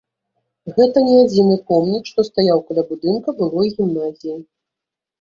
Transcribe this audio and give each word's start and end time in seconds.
Гэта 0.77 1.03
не 1.09 1.15
адзіны 1.25 1.59
помнік, 1.69 2.03
што 2.13 2.27
стаяў 2.31 2.65
каля 2.73 2.87
будынка 2.91 3.39
былой 3.39 3.67
гімназіі. 3.79 4.37